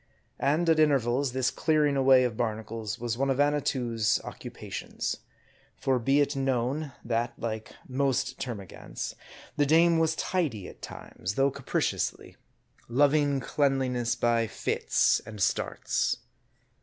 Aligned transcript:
And, 0.39 0.67
at 0.67 0.79
intervals, 0.79 1.31
this 1.31 1.51
clearing 1.51 1.95
away 1.95 2.23
of 2.23 2.35
barnacles 2.35 2.97
was 2.97 3.19
one 3.19 3.29
of 3.29 3.39
Annatoo's 3.39 4.19
occupations. 4.23 5.17
For 5.77 5.99
be 5.99 6.21
it 6.21 6.35
known, 6.35 6.91
that, 7.05 7.37
like 7.37 7.75
most 7.87 8.39
termagants, 8.39 9.13
the 9.57 9.67
dame 9.67 9.99
was 9.99 10.15
tidy 10.15 10.67
at 10.67 10.81
times, 10.81 11.35
though 11.35 11.51
capriciously; 11.51 12.35
loving 12.87 13.39
cleanliness 13.41 14.15
by 14.15 14.47
fits 14.47 15.21
and 15.23 15.39
starts. 15.39 16.17